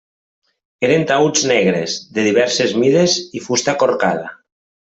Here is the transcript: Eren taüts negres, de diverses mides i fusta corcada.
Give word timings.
Eren 0.87 1.05
taüts 1.11 1.43
negres, 1.51 1.99
de 2.17 2.25
diverses 2.31 2.75
mides 2.85 3.19
i 3.41 3.47
fusta 3.49 3.77
corcada. 3.85 4.37